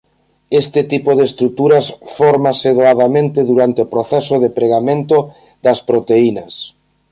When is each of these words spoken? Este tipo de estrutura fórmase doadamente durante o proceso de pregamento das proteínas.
Este 0.61 0.81
tipo 0.91 1.09
de 1.17 1.23
estrutura 1.29 1.77
fórmase 2.17 2.69
doadamente 2.79 3.39
durante 3.51 3.79
o 3.85 3.89
proceso 3.93 4.35
de 4.43 4.49
pregamento 4.57 5.17
das 5.65 5.79
proteínas. 5.89 6.53